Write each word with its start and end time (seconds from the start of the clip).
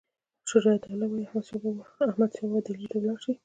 شجاع 0.49 0.73
الدوله 0.77 1.05
وایي 1.07 1.25
احمدشاه 2.13 2.49
به 2.51 2.59
ډهلي 2.65 2.87
ته 2.91 2.97
ولاړ 2.99 3.17
شي. 3.23 3.33